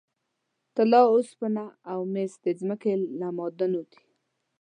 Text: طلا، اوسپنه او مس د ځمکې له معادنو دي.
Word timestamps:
طلا، 0.75 1.01
اوسپنه 1.11 1.65
او 1.91 1.99
مس 2.13 2.31
د 2.45 2.47
ځمکې 2.59 2.93
له 3.19 3.27
معادنو 3.37 3.81
دي. 3.91 4.01